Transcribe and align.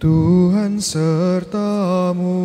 Tuhan 0.00 0.80
sertamu 0.80 2.40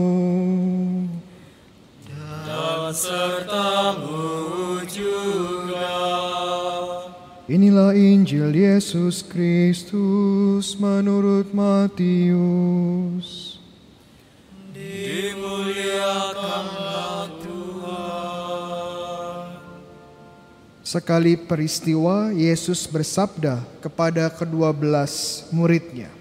dan 2.12 2.92
sertamu 2.92 4.84
juga. 4.92 5.96
Inilah 7.48 7.96
Injil 7.96 8.52
Yesus 8.52 9.24
Kristus 9.24 10.76
menurut 10.76 11.56
Matius. 11.56 13.56
Dimuliakanlah 14.76 17.40
Tuhan. 17.40 18.36
Sekali 20.84 21.40
peristiwa 21.40 22.36
Yesus 22.36 22.84
bersabda 22.84 23.64
kepada 23.80 24.28
kedua 24.28 24.76
belas 24.76 25.48
muridnya, 25.56 26.12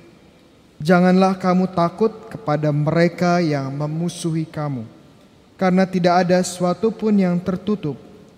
Janganlah 0.82 1.38
kamu 1.38 1.70
takut 1.70 2.10
kepada 2.30 2.74
mereka 2.74 3.38
yang 3.38 3.70
memusuhi 3.70 4.42
kamu, 4.46 4.82
karena 5.54 5.86
tidak 5.86 6.26
ada 6.26 6.42
suatu 6.42 6.90
pun 6.90 7.14
yang 7.14 7.38
tertutup 7.38 7.94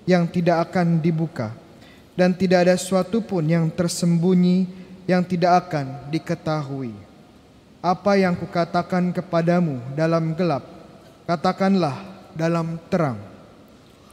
yang 0.07 0.25
tidak 0.31 0.71
akan 0.71 1.03
dibuka, 1.03 1.51
dan 2.15 2.33
tidak 2.33 2.71
ada 2.71 2.77
suatu 2.79 3.21
pun 3.21 3.43
yang 3.43 3.67
tersembunyi 3.69 4.71
yang 5.07 5.23
tidak 5.27 5.67
akan 5.67 6.11
diketahui. 6.11 6.95
Apa 7.83 8.19
yang 8.19 8.35
kukatakan 8.35 9.15
kepadamu 9.15 9.79
dalam 9.95 10.35
gelap, 10.35 10.63
katakanlah 11.27 11.95
dalam 12.35 12.79
terang. 12.91 13.19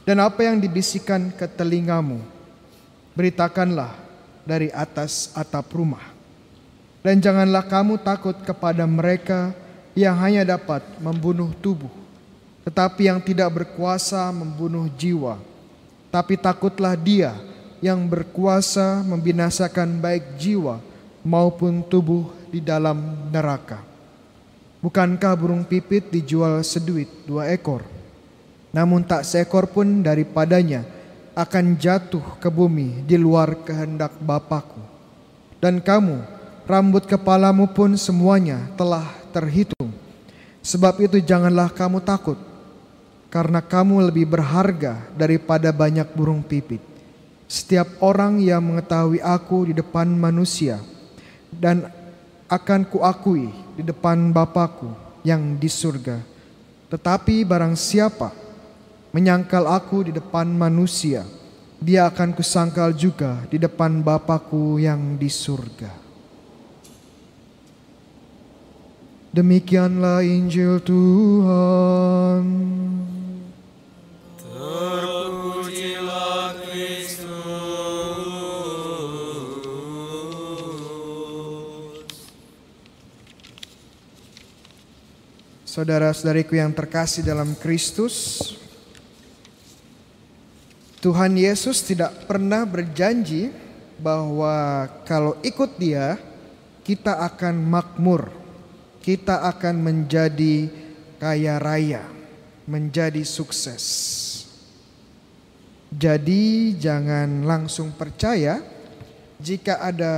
Dan 0.04 0.20
apa 0.20 0.44
yang 0.44 0.60
dibisikkan 0.60 1.32
ke 1.32 1.48
telingamu, 1.48 2.20
beritakanlah 3.16 3.96
dari 4.44 4.68
atas 4.70 5.32
atap 5.32 5.64
rumah. 5.72 6.13
Dan 7.04 7.20
janganlah 7.20 7.68
kamu 7.68 8.00
takut 8.00 8.32
kepada 8.48 8.88
mereka 8.88 9.52
yang 9.92 10.16
hanya 10.24 10.56
dapat 10.56 10.80
membunuh 10.96 11.52
tubuh, 11.60 11.92
tetapi 12.64 13.12
yang 13.12 13.20
tidak 13.20 13.60
berkuasa 13.60 14.32
membunuh 14.32 14.88
jiwa. 14.96 15.36
Tapi 16.08 16.40
takutlah 16.40 16.96
dia 16.96 17.36
yang 17.84 18.08
berkuasa 18.08 19.04
membinasakan 19.04 20.00
baik 20.00 20.40
jiwa 20.40 20.80
maupun 21.20 21.84
tubuh 21.84 22.32
di 22.48 22.64
dalam 22.64 23.28
neraka. 23.28 23.84
Bukankah 24.80 25.36
burung 25.36 25.68
pipit 25.68 26.08
dijual 26.08 26.64
seduit 26.64 27.28
dua 27.28 27.52
ekor? 27.52 27.84
Namun 28.72 29.04
tak 29.04 29.28
seekor 29.28 29.68
pun 29.68 30.00
daripadanya 30.00 30.88
akan 31.36 31.76
jatuh 31.76 32.40
ke 32.40 32.48
bumi 32.48 33.04
di 33.04 33.20
luar 33.20 33.60
kehendak 33.60 34.16
Bapakku. 34.24 34.80
Dan 35.60 35.84
kamu 35.84 36.33
rambut 36.64 37.04
kepalamu 37.04 37.68
pun 37.68 37.92
semuanya 37.96 38.60
telah 38.76 39.04
terhitung. 39.32 39.92
Sebab 40.64 40.96
itu 41.04 41.20
janganlah 41.20 41.68
kamu 41.68 42.00
takut, 42.00 42.40
karena 43.28 43.60
kamu 43.60 44.08
lebih 44.08 44.24
berharga 44.24 44.96
daripada 45.12 45.68
banyak 45.68 46.08
burung 46.16 46.40
pipit. 46.40 46.80
Setiap 47.44 48.00
orang 48.00 48.40
yang 48.40 48.64
mengetahui 48.64 49.20
aku 49.20 49.68
di 49.68 49.76
depan 49.76 50.08
manusia, 50.08 50.80
dan 51.52 51.84
akan 52.48 52.88
kuakui 52.88 53.52
di 53.76 53.82
depan 53.84 54.32
Bapakku 54.32 54.88
yang 55.20 55.60
di 55.60 55.68
surga. 55.68 56.20
Tetapi 56.88 57.44
barang 57.44 57.76
siapa 57.76 58.32
menyangkal 59.12 59.68
aku 59.68 60.08
di 60.08 60.12
depan 60.16 60.48
manusia, 60.48 61.28
dia 61.76 62.08
akan 62.08 62.32
kusangkal 62.32 62.96
juga 62.96 63.44
di 63.52 63.60
depan 63.60 64.00
Bapakku 64.00 64.80
yang 64.80 65.20
di 65.20 65.28
surga. 65.28 66.03
Demikianlah 69.34 70.22
Injil 70.22 70.78
Tuhan. 70.78 72.46
Terpujilah 74.38 76.54
Kristus. 76.62 77.26
Saudara-saudariku 85.66 86.54
yang 86.54 86.70
terkasih 86.70 87.26
dalam 87.26 87.58
Kristus, 87.58 88.38
Tuhan 91.02 91.34
Yesus 91.34 91.82
tidak 91.82 92.30
pernah 92.30 92.62
berjanji 92.62 93.50
bahwa 93.98 94.86
kalau 95.02 95.34
ikut 95.42 95.74
Dia, 95.82 96.22
kita 96.86 97.18
akan 97.18 97.58
makmur, 97.66 98.43
kita 99.04 99.44
akan 99.52 99.84
menjadi 99.84 100.72
kaya 101.20 101.60
raya, 101.60 102.08
menjadi 102.64 103.20
sukses. 103.20 103.84
Jadi, 105.92 106.72
jangan 106.80 107.44
langsung 107.44 107.92
percaya 107.92 108.64
jika 109.36 109.76
ada 109.76 110.14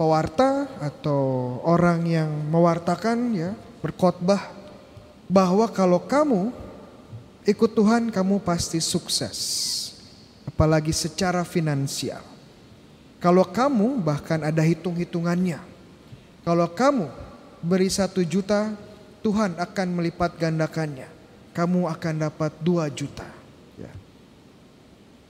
pewarta 0.00 0.64
atau 0.80 1.60
orang 1.60 2.08
yang 2.08 2.32
mewartakan, 2.48 3.36
ya, 3.36 3.52
berkhotbah 3.84 4.48
bahwa 5.28 5.68
kalau 5.68 6.00
kamu 6.00 6.56
ikut 7.44 7.70
Tuhan, 7.76 8.08
kamu 8.08 8.40
pasti 8.40 8.80
sukses, 8.80 9.38
apalagi 10.48 10.96
secara 10.96 11.44
finansial. 11.44 12.24
Kalau 13.20 13.44
kamu 13.44 14.00
bahkan 14.00 14.40
ada 14.40 14.64
hitung-hitungannya, 14.64 15.60
kalau 16.42 16.66
kamu 16.72 17.21
beri 17.62 17.88
satu 17.88 18.20
juta, 18.26 18.74
Tuhan 19.22 19.56
akan 19.56 19.88
melipat 19.94 20.34
gandakannya. 20.36 21.06
Kamu 21.54 21.86
akan 21.86 22.14
dapat 22.28 22.52
dua 22.58 22.90
juta. 22.90 23.28
Ya. 23.78 23.92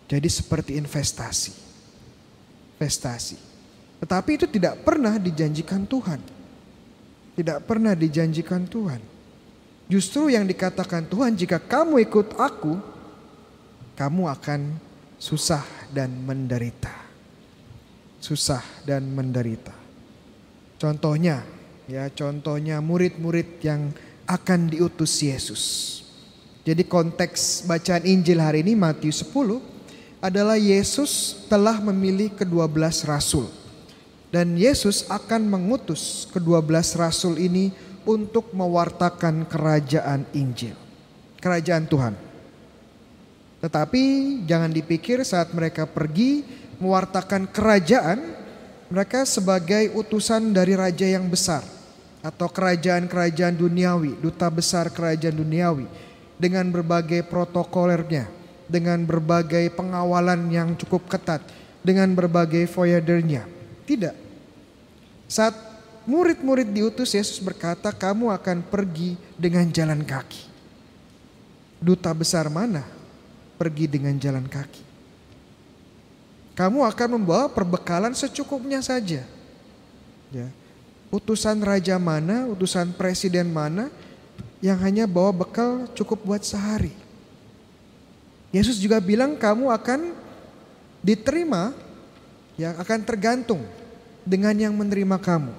Jadi 0.08 0.28
seperti 0.32 0.80
investasi, 0.80 1.52
investasi. 2.78 3.36
Tetapi 4.02 4.30
itu 4.34 4.46
tidak 4.50 4.82
pernah 4.82 5.14
dijanjikan 5.14 5.86
Tuhan, 5.86 6.18
tidak 7.38 7.62
pernah 7.68 7.94
dijanjikan 7.94 8.66
Tuhan. 8.66 8.98
Justru 9.86 10.32
yang 10.32 10.48
dikatakan 10.48 11.06
Tuhan, 11.06 11.36
jika 11.36 11.60
kamu 11.60 12.02
ikut 12.08 12.34
aku, 12.40 12.80
kamu 13.94 14.22
akan 14.30 14.60
susah 15.20 15.62
dan 15.92 16.10
menderita. 16.22 16.90
Susah 18.22 18.62
dan 18.86 19.06
menderita. 19.10 19.74
Contohnya, 20.78 21.42
ya 21.92 22.08
contohnya 22.08 22.80
murid-murid 22.80 23.60
yang 23.60 23.92
akan 24.24 24.72
diutus 24.72 25.12
Yesus. 25.20 25.62
Jadi 26.64 26.88
konteks 26.88 27.68
bacaan 27.68 28.08
Injil 28.08 28.40
hari 28.40 28.64
ini 28.64 28.72
Matius 28.72 29.20
10 29.20 29.60
adalah 30.24 30.56
Yesus 30.56 31.44
telah 31.52 31.76
memilih 31.84 32.32
kedua 32.32 32.64
belas 32.64 33.04
rasul. 33.04 33.44
Dan 34.32 34.56
Yesus 34.56 35.04
akan 35.12 35.44
mengutus 35.44 36.24
kedua 36.32 36.64
belas 36.64 36.96
rasul 36.96 37.36
ini 37.36 37.68
untuk 38.08 38.56
mewartakan 38.56 39.44
kerajaan 39.44 40.24
Injil. 40.32 40.72
Kerajaan 41.44 41.84
Tuhan. 41.84 42.14
Tetapi 43.60 44.02
jangan 44.48 44.72
dipikir 44.72 45.20
saat 45.28 45.52
mereka 45.52 45.84
pergi 45.84 46.40
mewartakan 46.80 47.52
kerajaan, 47.52 48.32
mereka 48.88 49.28
sebagai 49.28 49.92
utusan 49.92 50.56
dari 50.56 50.72
raja 50.72 51.04
yang 51.04 51.28
besar 51.28 51.71
atau 52.22 52.46
kerajaan-kerajaan 52.46 53.58
duniawi, 53.58 54.14
duta 54.22 54.46
besar 54.46 54.88
kerajaan 54.94 55.34
duniawi 55.34 55.90
dengan 56.38 56.70
berbagai 56.70 57.26
protokolernya, 57.26 58.30
dengan 58.70 59.02
berbagai 59.02 59.74
pengawalan 59.74 60.46
yang 60.48 60.78
cukup 60.78 61.10
ketat, 61.10 61.42
dengan 61.82 62.14
berbagai 62.14 62.70
voyadernya. 62.70 63.44
Tidak. 63.82 64.14
Saat 65.26 65.58
murid-murid 66.06 66.70
diutus 66.70 67.18
Yesus 67.18 67.42
berkata, 67.42 67.90
"Kamu 67.90 68.30
akan 68.30 68.62
pergi 68.70 69.18
dengan 69.34 69.66
jalan 69.74 70.06
kaki." 70.06 70.54
Duta 71.82 72.14
besar 72.14 72.46
mana 72.46 72.86
pergi 73.58 73.90
dengan 73.90 74.14
jalan 74.14 74.46
kaki? 74.46 74.94
Kamu 76.54 76.86
akan 76.86 77.08
membawa 77.18 77.50
perbekalan 77.50 78.14
secukupnya 78.14 78.78
saja. 78.78 79.26
Ya. 80.30 80.48
Utusan 81.12 81.60
raja 81.60 82.00
mana, 82.00 82.48
utusan 82.48 82.96
presiden 82.96 83.52
mana 83.52 83.92
yang 84.64 84.80
hanya 84.80 85.04
bawa 85.04 85.28
bekal 85.44 85.84
cukup 85.92 86.24
buat 86.24 86.40
sehari. 86.40 86.96
Yesus 88.48 88.80
juga 88.80 88.96
bilang 88.96 89.36
kamu 89.36 89.68
akan 89.68 90.16
diterima, 91.04 91.76
yang 92.56 92.76
akan 92.80 93.00
tergantung 93.04 93.60
dengan 94.24 94.56
yang 94.56 94.72
menerima 94.76 95.16
kamu. 95.20 95.52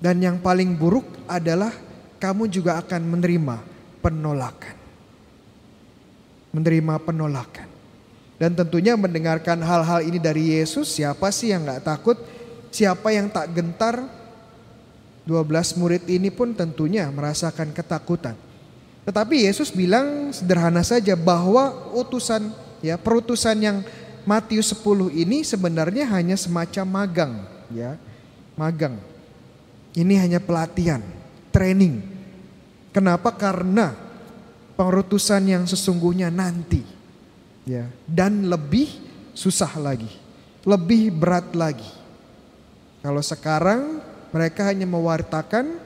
Dan 0.00 0.20
yang 0.20 0.36
paling 0.40 0.76
buruk 0.76 1.04
adalah 1.24 1.72
kamu 2.20 2.48
juga 2.52 2.76
akan 2.80 3.02
menerima 3.16 3.56
penolakan. 4.04 4.76
Menerima 6.52 6.94
penolakan. 7.04 7.68
Dan 8.36 8.52
tentunya 8.52 8.92
mendengarkan 9.00 9.64
hal-hal 9.64 10.04
ini 10.04 10.20
dari 10.20 10.60
Yesus, 10.60 10.92
siapa 10.92 11.32
sih 11.32 11.56
yang 11.56 11.64
gak 11.64 11.88
takut? 11.88 12.20
Siapa 12.76 13.08
yang 13.08 13.32
tak 13.32 13.56
gentar 13.56 14.04
12 15.24 15.80
murid 15.80 16.04
ini 16.12 16.28
pun 16.28 16.52
tentunya 16.52 17.08
merasakan 17.08 17.72
ketakutan. 17.72 18.36
Tetapi 19.08 19.48
Yesus 19.48 19.72
bilang 19.72 20.28
sederhana 20.36 20.84
saja 20.84 21.16
bahwa 21.16 21.72
utusan 21.96 22.52
ya 22.84 23.00
perutusan 23.00 23.56
yang 23.64 23.80
Matius 24.28 24.76
10 24.76 25.08
ini 25.08 25.40
sebenarnya 25.40 26.04
hanya 26.12 26.36
semacam 26.36 26.84
magang 26.84 27.32
ya. 27.72 27.96
Magang. 28.60 29.00
Ini 29.96 30.14
hanya 30.20 30.36
pelatihan, 30.44 31.00
training. 31.48 32.04
Kenapa? 32.92 33.32
Karena 33.32 33.96
perutusan 34.76 35.48
yang 35.48 35.64
sesungguhnya 35.64 36.28
nanti 36.28 36.84
ya 37.64 37.88
dan 38.04 38.52
lebih 38.52 38.92
susah 39.32 39.80
lagi, 39.80 40.12
lebih 40.68 41.08
berat 41.16 41.56
lagi. 41.56 41.95
Kalau 43.06 43.22
sekarang 43.22 44.02
mereka 44.34 44.66
hanya 44.66 44.82
mewartakan 44.82 45.78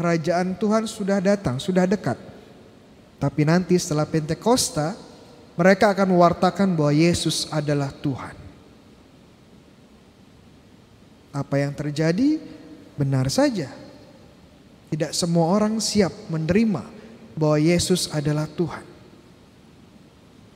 kerajaan 0.00 0.56
Tuhan 0.56 0.88
sudah 0.88 1.20
datang, 1.20 1.60
sudah 1.60 1.84
dekat. 1.84 2.16
Tapi 3.20 3.44
nanti 3.44 3.76
setelah 3.76 4.08
Pentakosta 4.08 4.96
mereka 5.60 5.92
akan 5.92 6.16
mewartakan 6.16 6.72
bahwa 6.72 6.96
Yesus 6.96 7.52
adalah 7.52 7.92
Tuhan. 7.92 8.32
Apa 11.36 11.60
yang 11.60 11.76
terjadi 11.76 12.40
benar 12.96 13.28
saja. 13.28 13.68
Tidak 14.88 15.12
semua 15.12 15.52
orang 15.52 15.76
siap 15.84 16.16
menerima 16.32 16.80
bahwa 17.36 17.60
Yesus 17.60 18.08
adalah 18.08 18.48
Tuhan. 18.48 18.88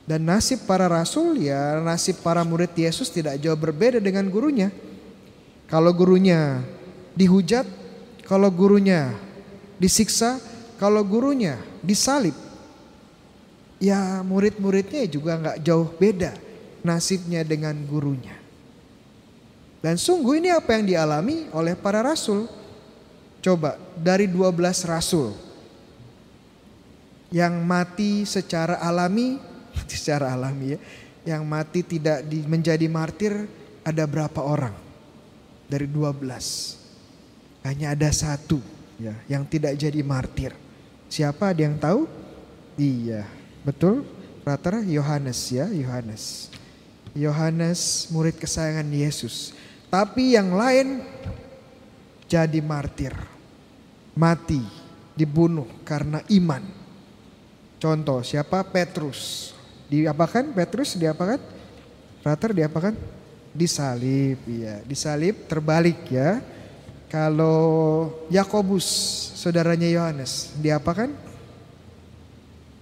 Dan 0.09 0.25
nasib 0.25 0.65
para 0.65 0.89
rasul 0.89 1.37
ya 1.37 1.77
nasib 1.85 2.25
para 2.25 2.41
murid 2.41 2.73
Yesus 2.73 3.13
tidak 3.13 3.37
jauh 3.37 3.53
berbeda 3.53 4.01
dengan 4.01 4.25
gurunya. 4.25 4.73
Kalau 5.69 5.93
gurunya 5.93 6.65
dihujat, 7.13 7.65
kalau 8.25 8.49
gurunya 8.49 9.13
disiksa, 9.77 10.41
kalau 10.81 11.05
gurunya 11.05 11.61
disalib, 11.85 12.33
ya 13.77 14.25
murid-muridnya 14.25 15.05
juga 15.05 15.37
nggak 15.37 15.57
jauh 15.61 15.87
beda 15.93 16.33
nasibnya 16.81 17.45
dengan 17.45 17.77
gurunya. 17.85 18.33
Dan 19.79 19.95
sungguh 19.95 20.43
ini 20.43 20.49
apa 20.51 20.75
yang 20.75 20.89
dialami 20.89 21.47
oleh 21.55 21.77
para 21.77 22.03
rasul. 22.03 22.49
Coba 23.39 23.79
dari 23.95 24.27
12 24.27 24.83
rasul 24.83 25.31
yang 27.31 27.63
mati 27.63 28.27
secara 28.27 28.83
alami, 28.83 29.39
secara 29.87 30.35
alami 30.35 30.75
ya, 30.75 30.79
yang 31.37 31.47
mati 31.47 31.85
tidak 31.87 32.27
di, 32.27 32.43
menjadi 32.43 32.83
martir 32.91 33.47
ada 33.87 34.03
berapa 34.03 34.43
orang? 34.43 34.88
Dari 35.69 35.85
12. 35.85 37.61
Hanya 37.63 37.93
ada 37.93 38.09
satu 38.09 38.57
ya 38.99 39.15
yang 39.31 39.47
tidak 39.47 39.77
jadi 39.79 40.01
martir. 40.03 40.51
Siapa 41.09 41.55
ada 41.55 41.61
yang 41.61 41.77
tahu? 41.79 42.05
Iya, 42.75 43.25
betul. 43.61 44.05
Rata 44.45 44.81
Yohanes 44.81 45.39
ya, 45.53 45.69
Yohanes. 45.69 46.49
Yohanes 47.17 48.09
murid 48.13 48.37
kesayangan 48.37 48.87
Yesus. 48.89 49.53
Tapi 49.89 50.37
yang 50.37 50.53
lain 50.53 51.01
jadi 52.29 52.61
martir. 52.61 53.13
Mati, 54.13 54.61
dibunuh 55.17 55.65
karena 55.81 56.21
iman. 56.29 56.61
Contoh 57.79 58.21
siapa? 58.21 58.61
Petrus. 58.67 59.51
Diapakan? 59.89 60.53
Petrus 60.53 60.93
diapakan? 60.99 61.39
Rater 62.21 62.51
diapakan? 62.53 62.93
Disalib, 63.59 64.39
ya. 64.47 64.79
Disalib 64.87 65.43
terbalik 65.51 66.07
ya. 66.07 66.39
Kalau 67.11 67.59
Yakobus, 68.31 68.87
saudaranya 69.35 69.91
Yohanes, 69.91 70.55
diapakan? 70.55 71.11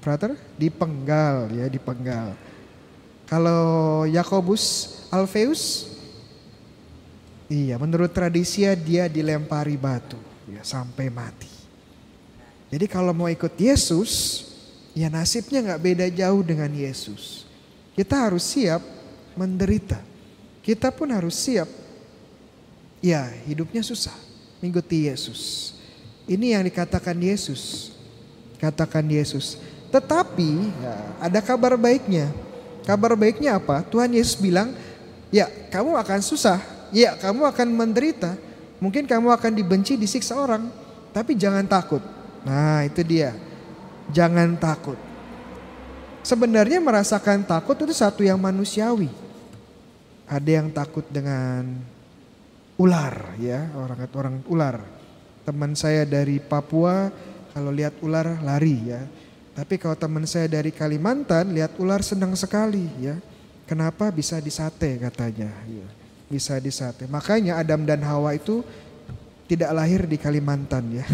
Frater? 0.06 0.38
Dipenggal 0.62 1.50
ya, 1.50 1.65
dipenggal. 1.65 2.38
Kalau 3.25 4.06
Yakobus 4.06 4.94
Alfeus 5.09 5.97
Iya, 7.47 7.80
menurut 7.80 8.12
tradisi 8.12 8.68
dia 8.75 9.07
dilempari 9.07 9.80
batu 9.80 10.19
ya 10.51 10.59
sampai 10.68 11.07
mati. 11.07 11.47
Jadi 12.68 12.91
kalau 12.91 13.15
mau 13.15 13.31
ikut 13.31 13.56
Yesus, 13.56 14.44
ya 14.91 15.07
nasibnya 15.07 15.63
nggak 15.63 15.83
beda 15.83 16.07
jauh 16.12 16.44
dengan 16.44 16.68
Yesus. 16.68 17.47
Kita 17.95 18.27
harus 18.27 18.44
siap 18.44 18.83
menderita. 19.39 20.03
Kita 20.68 20.92
pun 20.92 21.08
harus 21.16 21.40
siap. 21.40 21.72
Ya, 23.00 23.24
hidupnya 23.48 23.80
susah 23.80 24.12
mengikuti 24.60 25.08
Yesus. 25.08 25.72
Ini 26.28 26.60
yang 26.60 26.68
dikatakan 26.68 27.16
Yesus. 27.16 27.96
Katakan 28.60 29.08
Yesus. 29.08 29.56
Tetapi 29.88 30.68
ya, 30.68 30.96
ada 31.24 31.40
kabar 31.40 31.80
baiknya. 31.80 32.28
Kabar 32.84 33.16
baiknya 33.16 33.56
apa? 33.56 33.80
Tuhan 33.88 34.12
Yesus 34.12 34.36
bilang, 34.36 34.75
ya 35.31 35.48
kamu 35.72 35.96
akan 35.96 36.19
susah, 36.19 36.60
ya 36.92 37.16
kamu 37.16 37.48
akan 37.48 37.68
menderita. 37.72 38.36
Mungkin 38.84 39.08
kamu 39.08 39.31
akan 39.40 39.56
dibenci, 39.56 39.96
disiksa 39.96 40.36
orang. 40.36 40.68
Tapi 41.16 41.31
jangan 41.31 41.64
takut. 41.64 42.04
Nah 42.44 42.84
itu 42.84 43.08
dia. 43.08 43.31
Jangan 44.12 44.60
takut. 44.60 45.00
Sebenarnya 46.28 46.84
merasakan 46.84 47.48
takut 47.48 47.80
itu 47.80 47.96
satu 47.96 48.19
yang 48.19 48.36
manusiawi. 48.36 49.26
Ada 50.27 50.50
yang 50.62 50.68
takut 50.75 51.07
dengan 51.07 51.63
ular 52.77 53.39
ya 53.39 53.71
orang 53.79 54.00
orang 54.12 54.35
ular. 54.51 54.77
Teman 55.47 55.74
saya 55.79 56.03
dari 56.03 56.44
Papua 56.44 57.07
kalau 57.56 57.71
lihat 57.71 57.95
ular 58.03 58.44
lari 58.44 58.91
ya. 58.91 59.01
Tapi 59.56 59.79
kalau 59.81 59.97
teman 59.97 60.27
saya 60.27 60.45
dari 60.45 60.69
Kalimantan 60.69 61.56
lihat 61.56 61.79
ular 61.79 62.03
senang 62.03 62.35
sekali 62.35 62.85
ya. 63.00 63.15
Kenapa 63.63 64.12
bisa 64.12 64.38
disate 64.44 65.00
katanya. 65.00 65.50
Ya 65.68 65.88
bisa 66.27 66.59
disate. 66.59 67.07
Makanya 67.07 67.57
Adam 67.57 67.88
dan 67.88 68.03
Hawa 68.03 68.35
itu 68.35 68.62
tidak 69.47 69.71
lahir 69.71 70.03
di 70.06 70.19
Kalimantan 70.19 70.91
ya. 70.91 71.07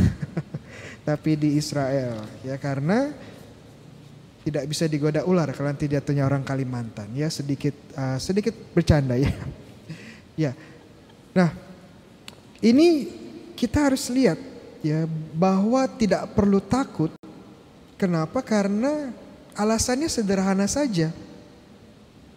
Tapi 1.07 1.37
di 1.37 1.59
Israel 1.59 2.25
ya 2.41 2.57
karena 2.57 3.13
tidak 4.43 4.67
bisa 4.67 4.91
digoda 4.91 5.23
ular 5.23 5.47
kalau 5.55 5.71
nanti 5.71 5.87
jatuhnya 5.87 6.27
orang 6.27 6.43
Kalimantan 6.43 7.15
ya 7.15 7.31
sedikit 7.31 7.73
uh, 7.95 8.19
sedikit 8.19 8.51
bercanda 8.75 9.15
ya. 9.15 9.31
ya. 10.47 10.51
Nah, 11.31 11.49
ini 12.59 13.07
kita 13.55 13.87
harus 13.87 14.11
lihat 14.11 14.37
ya 14.83 15.07
bahwa 15.33 15.87
tidak 15.95 16.35
perlu 16.35 16.59
takut. 16.59 17.15
Kenapa? 17.95 18.43
Karena 18.43 19.15
alasannya 19.55 20.11
sederhana 20.11 20.67
saja. 20.67 21.09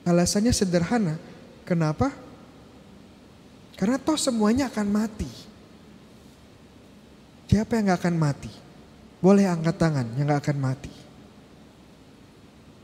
Alasannya 0.06 0.54
sederhana. 0.54 1.18
Kenapa? 1.66 2.14
Karena 3.74 3.98
toh 3.98 4.14
semuanya 4.14 4.70
akan 4.70 4.86
mati. 4.88 5.28
Siapa 7.50 7.78
yang 7.78 7.90
gak 7.90 8.06
akan 8.06 8.16
mati? 8.16 8.52
Boleh 9.18 9.50
angkat 9.50 9.76
tangan 9.76 10.06
yang 10.14 10.30
gak 10.30 10.46
akan 10.46 10.58
mati. 10.62 11.05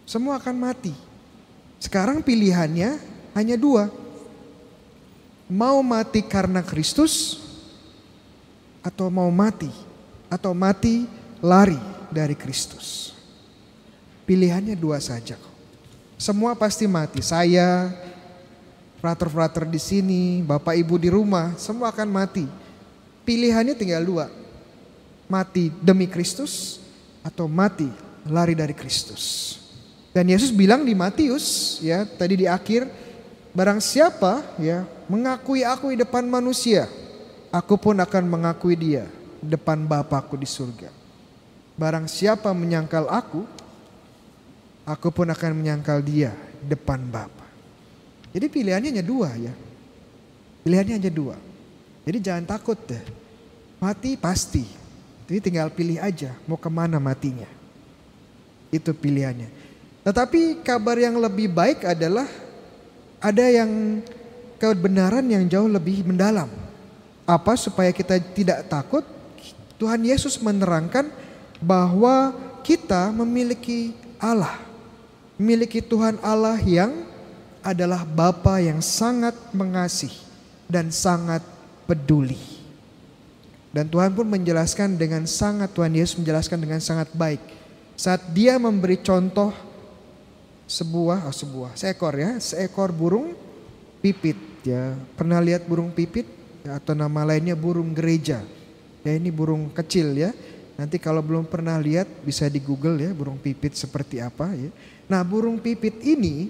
Semua 0.04 0.38
akan 0.38 0.56
mati. 0.58 0.94
Sekarang 1.82 2.22
pilihannya 2.22 2.98
hanya 3.34 3.56
dua. 3.58 3.90
Mau 5.50 5.82
mati 5.84 6.22
karena 6.24 6.62
Kristus 6.64 7.42
atau 8.82 9.12
mau 9.12 9.30
mati 9.30 9.70
atau 10.26 10.56
mati 10.56 11.06
lari 11.44 11.78
dari 12.08 12.34
Kristus. 12.38 13.12
Pilihannya 14.22 14.78
dua 14.78 15.02
saja 15.02 15.34
Semua 16.16 16.54
pasti 16.54 16.86
mati. 16.86 17.18
Saya, 17.18 17.90
frater-frater 19.02 19.66
di 19.66 19.82
sini, 19.82 20.38
bapak 20.46 20.78
ibu 20.78 20.94
di 20.94 21.10
rumah, 21.10 21.50
semua 21.58 21.90
akan 21.90 22.06
mati. 22.06 22.46
Pilihannya 23.26 23.74
tinggal 23.74 24.06
dua. 24.06 24.26
Mati 25.26 25.74
demi 25.82 26.06
Kristus 26.06 26.78
atau 27.26 27.50
mati 27.50 27.90
lari 28.22 28.54
dari 28.54 28.70
Kristus. 28.70 29.58
Dan 30.12 30.28
Yesus 30.28 30.52
bilang 30.52 30.84
di 30.84 30.92
Matius 30.92 31.80
ya 31.80 32.04
tadi 32.04 32.44
di 32.44 32.46
akhir 32.46 32.84
barang 33.56 33.80
siapa 33.80 34.44
ya 34.60 34.84
mengakui 35.08 35.64
aku 35.64 35.96
di 35.96 36.04
depan 36.04 36.28
manusia, 36.28 36.84
aku 37.48 37.80
pun 37.80 37.96
akan 37.96 38.24
mengakui 38.28 38.76
dia 38.76 39.08
di 39.40 39.56
depan 39.56 39.88
Bapakku 39.88 40.36
di 40.36 40.44
surga. 40.44 40.92
Barang 41.80 42.04
siapa 42.04 42.52
menyangkal 42.52 43.08
aku, 43.08 43.48
aku 44.84 45.08
pun 45.08 45.32
akan 45.32 45.50
menyangkal 45.56 46.04
dia 46.04 46.36
di 46.60 46.76
depan 46.76 47.00
Bapa. 47.08 47.48
Jadi 48.36 48.46
pilihannya 48.52 48.88
hanya 48.92 49.04
dua 49.04 49.32
ya. 49.36 49.52
Pilihannya 50.64 50.94
hanya 51.00 51.12
dua. 51.12 51.36
Jadi 52.04 52.18
jangan 52.20 52.44
takut 52.44 52.76
deh. 52.76 53.00
Mati 53.80 54.16
pasti. 54.20 54.64
Jadi 55.28 55.38
tinggal 55.40 55.72
pilih 55.72 55.96
aja 55.96 56.36
mau 56.44 56.60
ke 56.60 56.68
mana 56.68 57.00
matinya. 57.00 57.48
Itu 58.68 58.92
pilihannya. 58.92 59.71
Tetapi 60.02 60.66
kabar 60.66 60.98
yang 60.98 61.14
lebih 61.18 61.46
baik 61.46 61.86
adalah 61.86 62.26
ada 63.22 63.46
yang 63.46 64.02
kebenaran 64.58 65.22
yang 65.30 65.46
jauh 65.46 65.70
lebih 65.70 66.02
mendalam. 66.02 66.50
Apa 67.22 67.54
supaya 67.54 67.94
kita 67.94 68.18
tidak 68.34 68.66
takut? 68.66 69.06
Tuhan 69.78 70.02
Yesus 70.02 70.38
menerangkan 70.42 71.10
bahwa 71.62 72.34
kita 72.66 73.14
memiliki 73.14 73.94
Allah. 74.18 74.58
Memiliki 75.38 75.82
Tuhan 75.82 76.18
Allah 76.22 76.58
yang 76.62 77.06
adalah 77.62 78.02
Bapa 78.02 78.58
yang 78.58 78.82
sangat 78.82 79.34
mengasihi 79.54 80.18
dan 80.66 80.90
sangat 80.90 81.42
peduli. 81.86 82.38
Dan 83.72 83.88
Tuhan 83.88 84.12
pun 84.12 84.26
menjelaskan 84.28 84.98
dengan 84.98 85.24
sangat 85.24 85.72
Tuhan 85.72 85.94
Yesus 85.94 86.20
menjelaskan 86.20 86.58
dengan 86.60 86.82
sangat 86.82 87.08
baik 87.16 87.40
saat 87.96 88.20
dia 88.36 88.60
memberi 88.60 89.00
contoh 89.00 89.54
sebuah 90.72 91.28
oh 91.28 91.34
sebuah. 91.34 91.76
Seekor 91.76 92.14
ya 92.16 92.30
seekor 92.40 92.88
burung 92.88 93.36
pipit 94.00 94.38
ya. 94.64 94.96
Pernah 95.12 95.44
lihat 95.44 95.68
burung 95.68 95.92
pipit? 95.92 96.24
Ya, 96.64 96.78
atau 96.80 96.96
nama 96.96 97.26
lainnya 97.26 97.52
burung 97.52 97.92
gereja. 97.92 98.40
Ya 99.04 99.12
ini 99.12 99.28
burung 99.28 99.68
kecil 99.68 100.16
ya. 100.16 100.32
Nanti 100.80 100.96
kalau 100.96 101.20
belum 101.20 101.44
pernah 101.44 101.76
lihat 101.76 102.08
bisa 102.24 102.48
di 102.48 102.58
Google 102.58 102.96
ya 102.96 103.12
burung 103.12 103.36
pipit 103.36 103.76
seperti 103.76 104.24
apa 104.24 104.48
ya. 104.56 104.72
Nah 105.12 105.20
burung 105.20 105.60
pipit 105.60 106.00
ini 106.00 106.48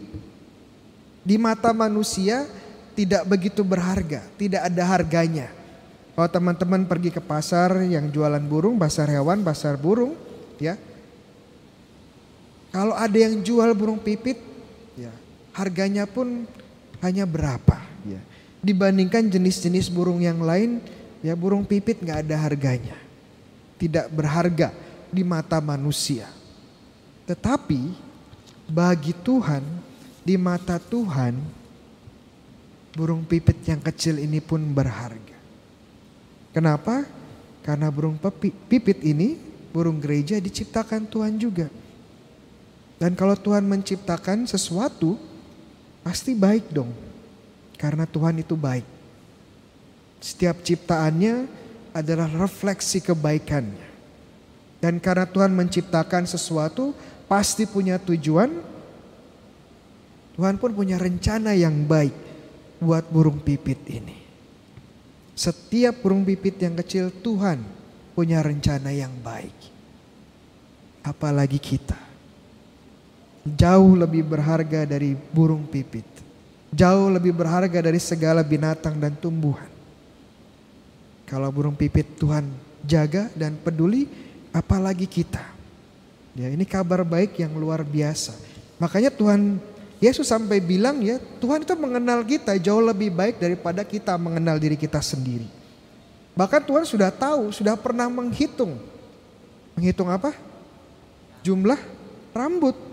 di 1.27 1.35
mata 1.35 1.75
manusia 1.75 2.47
tidak 2.95 3.27
begitu 3.27 3.67
berharga 3.67 4.23
tidak 4.39 4.71
ada 4.71 4.83
harganya. 4.87 5.63
Kalau 6.13 6.29
teman-teman 6.29 6.85
pergi 6.85 7.09
ke 7.09 7.25
pasar 7.25 7.89
yang 7.89 8.13
jualan 8.13 8.45
burung, 8.45 8.77
pasar 8.77 9.09
hewan, 9.09 9.41
pasar 9.41 9.81
burung, 9.81 10.13
ya. 10.61 10.77
Kalau 12.73 12.97
ada 12.97 13.15
yang 13.15 13.45
jual 13.45 13.69
burung 13.77 14.01
pipit, 14.01 14.41
ya, 14.97 15.13
harganya 15.53 16.09
pun 16.09 16.49
hanya 17.05 17.29
berapa, 17.29 17.77
ya. 18.09 18.21
Dibandingkan 18.65 19.29
jenis-jenis 19.29 19.93
burung 19.93 20.25
yang 20.25 20.41
lain, 20.41 20.81
ya 21.21 21.37
burung 21.37 21.69
pipit 21.69 22.01
nggak 22.01 22.25
ada 22.25 22.37
harganya. 22.41 22.97
Tidak 23.77 24.09
berharga 24.09 24.73
di 25.13 25.21
mata 25.21 25.61
manusia. 25.61 26.31
Tetapi 27.29 27.93
bagi 28.71 29.13
Tuhan, 29.21 29.61
di 30.25 30.41
mata 30.41 30.81
Tuhan, 30.81 31.37
burung 32.97 33.27
pipit 33.29 33.61
yang 33.69 33.83
kecil 33.85 34.17
ini 34.17 34.41
pun 34.41 34.65
berharga. 34.73 35.37
Kenapa? 36.57 37.05
Karena 37.61 37.91
burung 37.93 38.17
pipit 38.71 39.03
ini, 39.03 39.37
burung 39.75 39.99
gereja 39.99 40.39
diciptakan 40.39 41.05
Tuhan 41.11 41.37
juga. 41.37 41.82
Dan 43.03 43.19
kalau 43.19 43.35
Tuhan 43.35 43.67
menciptakan 43.67 44.47
sesuatu, 44.47 45.19
pasti 46.07 46.39
baik 46.39 46.71
dong. 46.71 46.95
Karena 47.75 48.07
Tuhan 48.07 48.39
itu 48.39 48.55
baik. 48.55 48.87
Setiap 50.23 50.63
ciptaannya 50.63 51.51
adalah 51.91 52.31
refleksi 52.31 53.03
kebaikannya. 53.03 53.91
Dan 54.79 55.03
karena 55.03 55.27
Tuhan 55.27 55.51
menciptakan 55.51 56.31
sesuatu, 56.31 56.95
pasti 57.27 57.67
punya 57.67 57.99
tujuan. 57.99 58.55
Tuhan 60.39 60.63
pun 60.63 60.71
punya 60.71 60.95
rencana 60.95 61.59
yang 61.59 61.75
baik 61.83 62.15
buat 62.79 63.03
burung 63.11 63.43
pipit 63.43 63.83
ini. 63.91 64.23
Setiap 65.35 66.07
burung 66.07 66.23
pipit 66.23 66.55
yang 66.63 66.79
kecil 66.79 67.11
Tuhan 67.11 67.67
punya 68.15 68.47
rencana 68.47 68.95
yang 68.95 69.11
baik. 69.27 69.59
Apalagi 71.03 71.59
kita. 71.59 72.12
Jauh 73.43 73.99
lebih 73.99 74.23
berharga 74.23 74.87
dari 74.87 75.19
burung 75.35 75.67
pipit. 75.67 76.07
Jauh 76.71 77.11
lebih 77.11 77.35
berharga 77.35 77.83
dari 77.83 77.99
segala 77.99 78.41
binatang 78.47 78.97
dan 78.97 79.13
tumbuhan. 79.19 79.67
Kalau 81.27 81.51
burung 81.51 81.75
pipit 81.75 82.07
Tuhan 82.17 82.47
jaga 82.87 83.29
dan 83.35 83.59
peduli, 83.59 84.07
apalagi 84.55 85.11
kita. 85.11 85.43
Ya, 86.33 86.49
ini 86.49 86.65
kabar 86.65 87.03
baik 87.05 87.41
yang 87.41 87.53
luar 87.59 87.83
biasa. 87.85 88.33
Makanya 88.81 89.11
Tuhan 89.13 89.61
Yesus 90.03 90.27
sampai 90.27 90.59
bilang 90.59 90.99
ya 90.99 91.23
Tuhan 91.39 91.63
itu 91.63 91.75
mengenal 91.79 92.27
kita 92.27 92.59
jauh 92.59 92.83
lebih 92.83 93.15
baik 93.15 93.39
daripada 93.39 93.87
kita 93.87 94.19
mengenal 94.19 94.59
diri 94.59 94.75
kita 94.75 94.99
sendiri. 94.99 95.47
Bahkan 96.35 96.67
Tuhan 96.67 96.83
sudah 96.83 97.13
tahu, 97.13 97.55
sudah 97.55 97.79
pernah 97.79 98.11
menghitung. 98.11 98.81
Menghitung 99.79 100.11
apa? 100.11 100.35
Jumlah 101.47 101.79
rambut. 102.35 102.92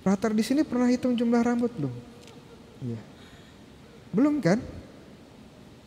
Rater 0.00 0.32
di 0.32 0.40
sini 0.40 0.64
pernah 0.64 0.88
hitung 0.88 1.12
jumlah 1.12 1.44
rambut 1.44 1.72
belum? 1.76 1.94
Iya. 2.80 3.00
Belum 4.10 4.40
kan? 4.40 4.58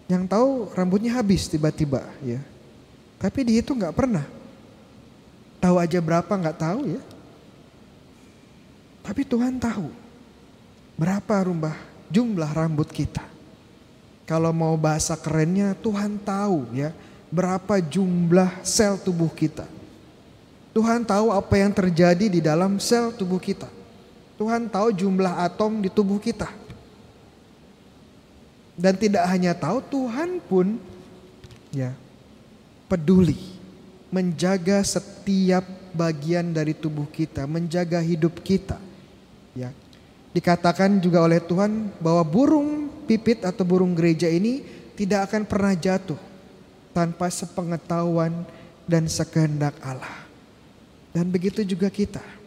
Yang 0.05 0.23
tahu 0.29 0.49
rambutnya 0.77 1.17
habis 1.17 1.49
tiba-tiba 1.49 2.05
ya. 2.21 2.37
Tapi 3.17 3.39
dihitung 3.41 3.81
nggak 3.81 3.95
pernah. 3.95 4.25
Tahu 5.57 5.75
aja 5.79 5.97
berapa 5.97 6.29
nggak 6.29 6.59
tahu 6.59 6.81
ya. 6.93 7.01
Tapi 9.03 9.21
Tuhan 9.25 9.57
tahu 9.57 9.89
berapa 10.95 11.35
rumah 11.49 11.75
jumlah 12.13 12.51
rambut 12.53 12.87
kita. 12.93 13.25
Kalau 14.23 14.55
mau 14.55 14.77
bahasa 14.79 15.17
kerennya 15.19 15.75
Tuhan 15.75 16.15
tahu 16.21 16.71
ya 16.71 16.95
berapa 17.33 17.81
jumlah 17.81 18.61
sel 18.61 18.95
tubuh 19.01 19.33
kita. 19.33 19.65
Tuhan 20.73 21.01
tahu 21.01 21.33
apa 21.33 21.53
yang 21.57 21.73
terjadi 21.73 22.25
di 22.29 22.39
dalam 22.39 22.77
sel 22.77 23.09
tubuh 23.09 23.41
kita. 23.41 23.67
Tuhan 24.43 24.67
tahu 24.67 24.91
jumlah 24.91 25.39
atom 25.39 25.79
di 25.79 25.87
tubuh 25.87 26.19
kita. 26.19 26.51
Dan 28.75 28.99
tidak 28.99 29.23
hanya 29.31 29.55
tahu, 29.55 29.79
Tuhan 29.87 30.43
pun 30.43 30.75
ya 31.71 31.95
peduli 32.91 33.39
menjaga 34.11 34.83
setiap 34.83 35.63
bagian 35.95 36.51
dari 36.51 36.75
tubuh 36.75 37.07
kita, 37.07 37.47
menjaga 37.47 38.03
hidup 38.03 38.43
kita. 38.43 38.75
Ya. 39.55 39.71
Dikatakan 40.35 40.99
juga 40.99 41.23
oleh 41.23 41.39
Tuhan 41.39 41.95
bahwa 42.03 42.27
burung 42.27 42.91
pipit 43.07 43.47
atau 43.47 43.63
burung 43.63 43.95
gereja 43.95 44.27
ini 44.27 44.59
tidak 44.99 45.31
akan 45.31 45.47
pernah 45.47 45.71
jatuh 45.71 46.19
tanpa 46.91 47.31
sepengetahuan 47.31 48.43
dan 48.91 49.07
sekehendak 49.07 49.79
Allah. 49.79 50.27
Dan 51.15 51.31
begitu 51.31 51.63
juga 51.63 51.87
kita. 51.87 52.42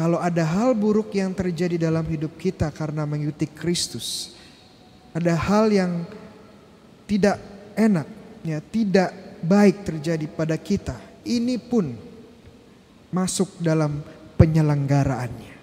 Kalau 0.00 0.16
ada 0.16 0.40
hal 0.40 0.72
buruk 0.72 1.12
yang 1.12 1.36
terjadi 1.36 1.76
dalam 1.76 2.08
hidup 2.08 2.32
kita 2.40 2.72
karena 2.72 3.04
mengikuti 3.04 3.44
Kristus, 3.44 4.32
ada 5.12 5.36
hal 5.36 5.68
yang 5.68 6.08
tidak 7.04 7.36
enak, 7.76 8.08
ya, 8.40 8.64
tidak 8.64 9.12
baik 9.44 9.84
terjadi 9.84 10.24
pada 10.24 10.56
kita, 10.56 10.96
ini 11.20 11.60
pun 11.60 11.92
masuk 13.12 13.60
dalam 13.60 14.00
penyelenggaraannya. 14.40 15.60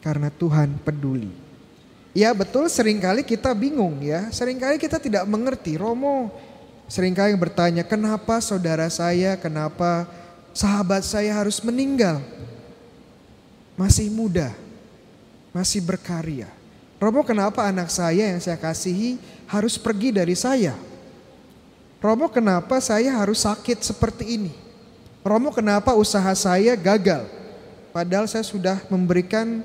Karena 0.00 0.32
Tuhan 0.32 0.80
peduli. 0.80 1.28
Ya 2.16 2.32
betul 2.32 2.72
sering 2.72 2.96
kali 2.96 3.28
kita 3.28 3.52
bingung 3.52 4.00
ya. 4.00 4.32
Seringkali 4.32 4.80
kita 4.80 4.96
tidak 4.96 5.28
mengerti. 5.28 5.76
Romo 5.76 6.32
sering 6.88 7.12
kali 7.12 7.36
bertanya 7.36 7.84
kenapa 7.84 8.40
saudara 8.40 8.88
saya, 8.88 9.36
kenapa 9.36 10.08
sahabat 10.56 11.04
saya 11.04 11.36
harus 11.36 11.60
meninggal. 11.60 12.24
Masih 13.78 14.10
muda, 14.10 14.50
masih 15.54 15.78
berkarya. 15.78 16.50
Romo 16.98 17.22
kenapa 17.22 17.62
anak 17.62 17.94
saya 17.94 18.34
yang 18.34 18.42
saya 18.42 18.58
kasihi 18.58 19.22
harus 19.46 19.78
pergi 19.78 20.10
dari 20.10 20.34
saya? 20.34 20.74
Romo 22.02 22.26
kenapa 22.26 22.82
saya 22.82 23.14
harus 23.14 23.46
sakit 23.46 23.78
seperti 23.86 24.34
ini? 24.34 24.52
Romo 25.22 25.54
kenapa 25.54 25.94
usaha 25.94 26.34
saya 26.34 26.74
gagal? 26.74 27.30
Padahal 27.94 28.26
saya 28.26 28.42
sudah 28.42 28.82
memberikan 28.90 29.62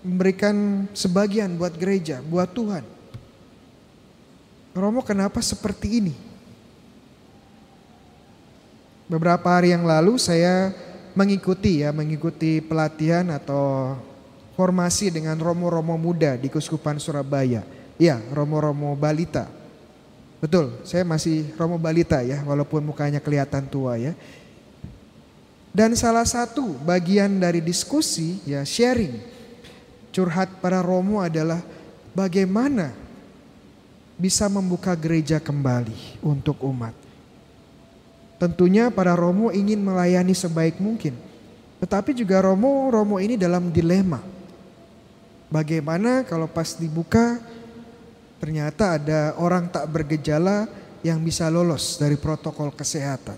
memberikan 0.00 0.88
sebagian 0.96 1.54
buat 1.54 1.76
gereja, 1.76 2.24
buat 2.24 2.50
Tuhan. 2.50 2.82
Romo 4.74 5.06
kenapa 5.06 5.38
seperti 5.44 6.02
ini? 6.02 6.14
Beberapa 9.10 9.50
hari 9.50 9.74
yang 9.74 9.82
lalu 9.82 10.16
saya 10.16 10.70
mengikuti 11.14 11.82
ya, 11.82 11.90
mengikuti 11.90 12.62
pelatihan 12.62 13.28
atau 13.32 13.96
formasi 14.54 15.08
dengan 15.08 15.38
romo-romo 15.40 15.96
muda 15.96 16.36
di 16.36 16.52
Kuskupan 16.52 17.00
Surabaya. 17.00 17.64
Ya, 18.00 18.20
romo-romo 18.32 18.96
balita. 18.96 19.48
Betul, 20.40 20.72
saya 20.88 21.04
masih 21.04 21.52
romo 21.60 21.76
balita 21.76 22.24
ya, 22.24 22.40
walaupun 22.44 22.80
mukanya 22.80 23.20
kelihatan 23.20 23.68
tua 23.68 24.00
ya. 24.00 24.12
Dan 25.70 25.94
salah 25.94 26.26
satu 26.26 26.74
bagian 26.82 27.38
dari 27.38 27.62
diskusi 27.62 28.42
ya 28.42 28.66
sharing 28.66 29.22
curhat 30.10 30.58
para 30.58 30.82
romo 30.82 31.22
adalah 31.22 31.62
bagaimana 32.10 32.90
bisa 34.18 34.50
membuka 34.50 34.92
gereja 34.98 35.38
kembali 35.38 36.20
untuk 36.20 36.58
umat. 36.66 36.92
Tentunya 38.40 38.88
para 38.88 39.12
romo 39.12 39.52
ingin 39.52 39.84
melayani 39.84 40.32
sebaik 40.32 40.80
mungkin. 40.80 41.12
Tetapi 41.84 42.16
juga 42.16 42.40
romo-romo 42.40 43.20
ini 43.20 43.36
dalam 43.36 43.68
dilema. 43.68 44.24
Bagaimana 45.52 46.24
kalau 46.24 46.48
pas 46.48 46.72
dibuka 46.72 47.36
ternyata 48.40 48.96
ada 48.96 49.36
orang 49.36 49.68
tak 49.68 49.84
bergejala 49.92 50.64
yang 51.04 51.20
bisa 51.20 51.52
lolos 51.52 52.00
dari 52.00 52.16
protokol 52.16 52.72
kesehatan. 52.72 53.36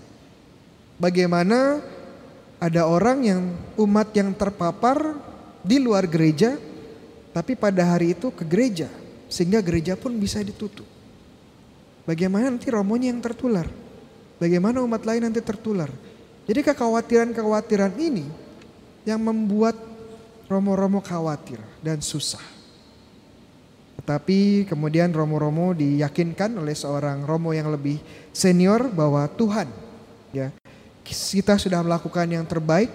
Bagaimana 0.95 1.83
ada 2.63 2.87
orang 2.87 3.27
yang 3.27 3.41
umat 3.75 4.15
yang 4.15 4.31
terpapar 4.31 5.19
di 5.59 5.83
luar 5.83 6.07
gereja, 6.07 6.55
tapi 7.35 7.59
pada 7.59 7.83
hari 7.91 8.15
itu 8.15 8.31
ke 8.31 8.47
gereja, 8.47 8.87
sehingga 9.27 9.59
gereja 9.59 9.99
pun 9.99 10.15
bisa 10.15 10.39
ditutup. 10.39 10.87
Bagaimana 12.07 12.47
nanti 12.47 12.71
romonya 12.71 13.11
yang 13.11 13.19
tertular? 13.19 13.82
Bagaimana 14.41 14.81
umat 14.81 15.03
lain 15.05 15.29
nanti 15.29 15.39
tertular? 15.39 15.89
Jadi 16.43 16.59
kekhawatiran-kekhawatiran 16.65 17.93
ini 17.99 18.27
yang 19.07 19.19
membuat 19.23 19.75
romo-romo 20.51 20.99
khawatir 20.99 21.59
dan 21.79 22.03
susah. 22.03 22.41
Tetapi 24.03 24.67
kemudian 24.67 25.15
romo-romo 25.15 25.71
diyakinkan 25.71 26.59
oleh 26.59 26.75
seorang 26.75 27.23
romo 27.23 27.55
yang 27.55 27.71
lebih 27.71 28.03
senior 28.35 28.91
bahwa 28.91 29.23
Tuhan 29.31 29.71
ya 30.35 30.51
kita 31.03 31.55
sudah 31.55 31.79
melakukan 31.79 32.27
yang 32.27 32.43
terbaik 32.43 32.91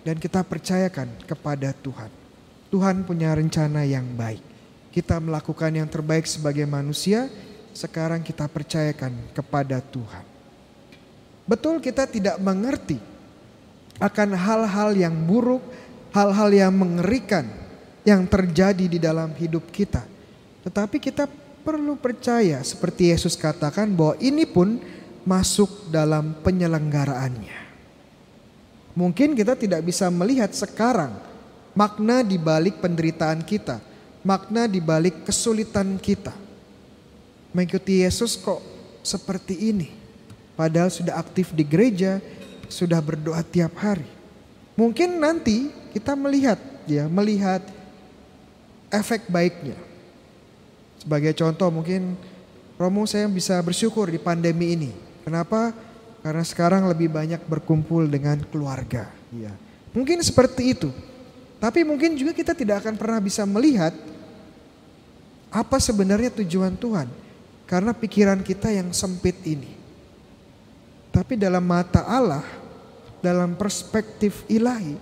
dan 0.00 0.16
kita 0.16 0.40
percayakan 0.40 1.12
kepada 1.28 1.76
Tuhan. 1.76 2.08
Tuhan 2.70 3.02
punya 3.04 3.34
rencana 3.34 3.84
yang 3.84 4.06
baik. 4.14 4.40
Kita 4.94 5.18
melakukan 5.18 5.74
yang 5.74 5.88
terbaik 5.90 6.24
sebagai 6.24 6.64
manusia, 6.64 7.26
sekarang 7.74 8.22
kita 8.22 8.46
percayakan 8.46 9.12
kepada 9.34 9.82
Tuhan. 9.82 10.29
Betul 11.50 11.82
kita 11.82 12.06
tidak 12.06 12.38
mengerti 12.38 13.02
akan 13.98 14.38
hal-hal 14.38 14.94
yang 14.94 15.10
buruk, 15.26 15.66
hal-hal 16.14 16.46
yang 16.54 16.70
mengerikan 16.70 17.42
yang 18.06 18.22
terjadi 18.22 18.86
di 18.86 19.02
dalam 19.02 19.34
hidup 19.34 19.66
kita. 19.74 20.06
Tetapi 20.62 21.02
kita 21.02 21.26
perlu 21.66 21.98
percaya 21.98 22.62
seperti 22.62 23.10
Yesus 23.10 23.34
katakan 23.34 23.90
bahwa 23.90 24.14
ini 24.22 24.46
pun 24.46 24.78
masuk 25.26 25.90
dalam 25.90 26.38
penyelenggaraannya. 26.38 27.58
Mungkin 28.94 29.34
kita 29.34 29.58
tidak 29.58 29.82
bisa 29.82 30.06
melihat 30.06 30.54
sekarang 30.54 31.18
makna 31.74 32.22
di 32.22 32.38
balik 32.38 32.78
penderitaan 32.78 33.42
kita, 33.42 33.82
makna 34.22 34.70
di 34.70 34.78
balik 34.78 35.26
kesulitan 35.26 35.98
kita. 35.98 36.30
Mengikuti 37.50 38.06
Yesus 38.06 38.38
kok 38.38 38.62
seperti 39.02 39.74
ini. 39.74 39.99
Padahal 40.60 40.92
sudah 40.92 41.16
aktif 41.16 41.56
di 41.56 41.64
gereja, 41.64 42.20
sudah 42.68 43.00
berdoa 43.00 43.40
tiap 43.40 43.80
hari. 43.80 44.04
Mungkin 44.76 45.16
nanti 45.16 45.72
kita 45.96 46.12
melihat 46.12 46.60
ya, 46.84 47.08
melihat 47.08 47.64
efek 48.92 49.24
baiknya. 49.32 49.80
Sebagai 51.00 51.32
contoh 51.32 51.72
mungkin 51.72 52.12
Romo 52.76 53.08
saya 53.08 53.24
bisa 53.32 53.56
bersyukur 53.64 54.12
di 54.12 54.20
pandemi 54.20 54.76
ini. 54.76 54.92
Kenapa? 55.24 55.72
Karena 56.20 56.44
sekarang 56.44 56.92
lebih 56.92 57.08
banyak 57.08 57.40
berkumpul 57.48 58.04
dengan 58.04 58.44
keluarga. 58.44 59.08
Ya. 59.32 59.56
Mungkin 59.96 60.20
seperti 60.20 60.76
itu. 60.76 60.92
Tapi 61.56 61.88
mungkin 61.88 62.20
juga 62.20 62.36
kita 62.36 62.52
tidak 62.52 62.84
akan 62.84 63.00
pernah 63.00 63.16
bisa 63.16 63.48
melihat 63.48 63.96
apa 65.48 65.80
sebenarnya 65.80 66.28
tujuan 66.44 66.76
Tuhan. 66.76 67.08
Karena 67.64 67.96
pikiran 67.96 68.44
kita 68.44 68.68
yang 68.68 68.92
sempit 68.92 69.40
ini. 69.48 69.79
Tapi 71.10 71.34
dalam 71.34 71.66
mata 71.66 72.06
Allah, 72.06 72.46
dalam 73.18 73.58
perspektif 73.58 74.46
ilahi, 74.46 74.94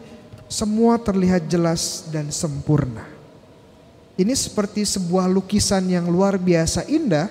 semua 0.49 0.97
terlihat 0.97 1.45
jelas 1.45 2.09
dan 2.09 2.33
sempurna. 2.33 3.05
Ini 4.19 4.33
seperti 4.35 4.83
sebuah 4.83 5.29
lukisan 5.29 5.85
yang 5.87 6.09
luar 6.09 6.41
biasa 6.41 6.89
indah, 6.89 7.29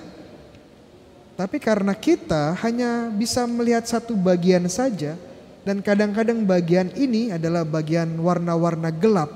tapi 1.34 1.58
karena 1.58 1.92
kita 1.92 2.56
hanya 2.64 3.10
bisa 3.12 3.44
melihat 3.44 3.84
satu 3.84 4.14
bagian 4.14 4.64
saja, 4.70 5.18
dan 5.66 5.82
kadang-kadang 5.82 6.46
bagian 6.46 6.88
ini 6.96 7.34
adalah 7.34 7.66
bagian 7.66 8.08
warna-warna 8.22 8.88
gelap, 8.94 9.34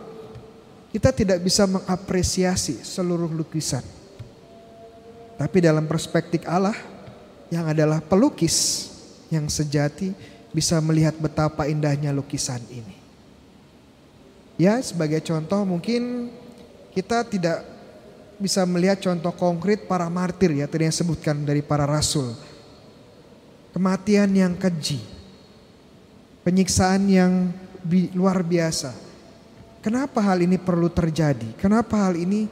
kita 0.95 1.13
tidak 1.13 1.43
bisa 1.43 1.69
mengapresiasi 1.69 2.81
seluruh 2.81 3.29
lukisan. 3.29 3.85
Tapi 5.37 5.59
dalam 5.59 5.85
perspektif 5.91 6.47
Allah, 6.49 6.79
yang 7.53 7.69
adalah 7.69 8.01
pelukis 8.01 8.89
yang 9.33 9.49
sejati, 9.49 10.13
bisa 10.53 10.77
melihat 10.85 11.17
betapa 11.17 11.65
indahnya 11.65 12.13
lukisan 12.13 12.61
ini. 12.69 13.01
Ya, 14.61 14.77
sebagai 14.85 15.25
contoh, 15.25 15.65
mungkin 15.65 16.29
kita 16.93 17.25
tidak 17.25 17.65
bisa 18.37 18.69
melihat 18.69 19.01
contoh 19.01 19.33
konkret 19.33 19.89
para 19.89 20.05
martir 20.13 20.53
ya 20.53 20.69
tadi 20.69 20.85
yang 20.85 20.95
sebutkan 20.95 21.41
dari 21.41 21.65
para 21.65 21.89
rasul. 21.89 22.37
Kematian 23.73 24.29
yang 24.37 24.53
keji. 24.53 25.01
Penyiksaan 26.45 27.09
yang 27.09 27.33
luar 28.13 28.45
biasa. 28.45 28.93
Kenapa 29.81 30.21
hal 30.21 30.45
ini 30.45 30.61
perlu 30.61 30.93
terjadi? 30.93 31.57
Kenapa 31.57 32.07
hal 32.07 32.15
ini 32.21 32.47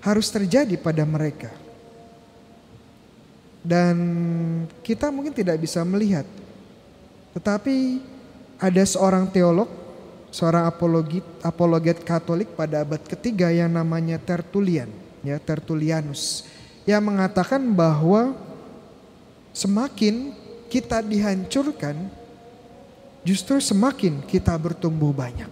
harus 0.00 0.26
terjadi 0.32 0.74
pada 0.80 1.04
mereka? 1.04 1.52
Dan 3.60 3.96
kita 4.80 5.12
mungkin 5.12 5.36
tidak 5.36 5.60
bisa 5.60 5.84
melihat. 5.84 6.24
Tetapi 7.36 8.00
ada 8.56 8.82
seorang 8.84 9.28
teolog 9.28 9.80
seorang 10.30 10.64
apologet, 10.66 11.26
apologet 11.42 11.98
Katolik 12.06 12.54
pada 12.54 12.86
abad 12.86 13.02
ketiga 13.02 13.50
yang 13.50 13.70
namanya 13.70 14.16
Tertullian, 14.16 14.88
ya 15.26 15.36
Tertullianus, 15.42 16.46
yang 16.86 17.02
mengatakan 17.02 17.60
bahwa 17.74 18.32
semakin 19.50 20.32
kita 20.70 21.02
dihancurkan, 21.02 22.08
justru 23.26 23.58
semakin 23.58 24.22
kita 24.24 24.54
bertumbuh 24.54 25.10
banyak. 25.10 25.50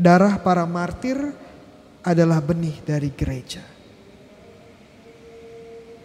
Darah 0.00 0.40
para 0.40 0.64
martir 0.64 1.18
adalah 2.00 2.40
benih 2.40 2.80
dari 2.86 3.12
gereja. 3.12 3.60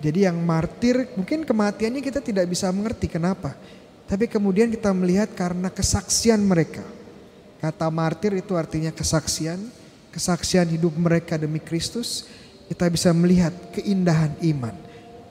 Jadi 0.05 0.29
yang 0.29 0.37
martir 0.37 1.09
mungkin 1.17 1.41
kematiannya 1.41 2.05
kita 2.05 2.21
tidak 2.21 2.45
bisa 2.45 2.69
mengerti 2.69 3.09
kenapa. 3.09 3.57
Tapi 4.05 4.29
kemudian 4.29 4.69
kita 4.69 4.93
melihat 4.93 5.33
karena 5.33 5.73
kesaksian 5.73 6.37
mereka 6.45 6.85
Kata 7.65 7.89
martir 7.89 8.37
itu 8.37 8.53
artinya 8.53 8.93
kesaksian, 8.93 9.57
kesaksian 10.13 10.69
hidup 10.69 10.93
mereka 11.01 11.33
demi 11.33 11.57
Kristus. 11.57 12.29
Kita 12.69 12.85
bisa 12.93 13.09
melihat 13.09 13.49
keindahan 13.73 14.37
iman. 14.53 14.77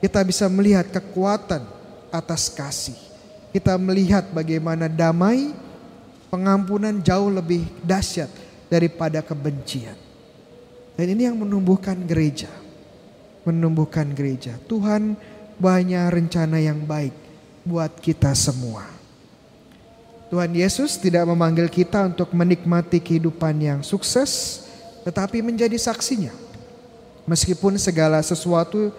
Kita 0.03 0.19
bisa 0.19 0.51
melihat 0.51 0.83
kekuatan 0.91 1.63
atas 2.11 2.51
kasih. 2.51 2.99
Kita 3.55 3.79
melihat 3.79 4.27
bagaimana 4.35 4.91
damai, 4.91 5.55
pengampunan 6.27 6.99
jauh 6.99 7.31
lebih 7.31 7.63
dahsyat 7.79 8.27
daripada 8.67 9.23
kebencian. 9.23 9.95
Dan 10.99 11.15
ini 11.15 11.31
yang 11.31 11.39
menumbuhkan 11.39 11.95
gereja. 12.03 12.51
Menumbuhkan 13.45 14.09
gereja. 14.17 14.57
Tuhan 14.65 15.15
banyak 15.61 16.05
rencana 16.11 16.59
yang 16.59 16.83
baik 16.83 17.13
buat 17.63 17.93
kita 18.01 18.33
semua. 18.35 18.85
Tuhan 20.27 20.51
Yesus 20.51 20.97
tidak 20.97 21.29
memanggil 21.29 21.69
kita 21.69 22.09
untuk 22.09 22.33
menikmati 22.33 22.97
kehidupan 22.97 23.55
yang 23.61 23.79
sukses, 23.85 24.65
tetapi 25.05 25.45
menjadi 25.45 25.77
saksinya. 25.77 26.33
Meskipun 27.29 27.77
segala 27.77 28.21
sesuatu 28.25 28.89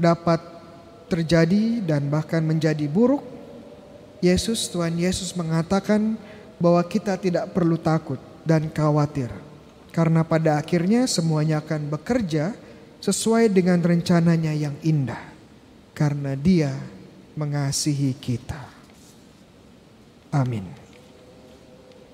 dapat 0.00 0.40
terjadi 1.12 1.84
dan 1.84 2.08
bahkan 2.08 2.40
menjadi 2.40 2.88
buruk, 2.88 3.22
Yesus, 4.24 4.66
Tuhan 4.72 4.96
Yesus 4.96 5.36
mengatakan 5.36 6.16
bahwa 6.56 6.80
kita 6.88 7.20
tidak 7.20 7.52
perlu 7.52 7.76
takut 7.76 8.18
dan 8.42 8.72
khawatir. 8.72 9.28
Karena 9.92 10.24
pada 10.24 10.60
akhirnya 10.60 11.08
semuanya 11.08 11.60
akan 11.60 11.88
bekerja 11.92 12.52
sesuai 13.06 13.54
dengan 13.54 13.78
rencananya 13.78 14.50
yang 14.50 14.74
indah. 14.82 15.30
Karena 15.94 16.34
dia 16.34 16.74
mengasihi 17.38 18.18
kita. 18.18 18.58
Amin. 20.34 20.85